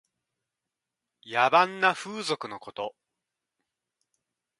[1.27, 2.95] 野蛮な風俗のこと。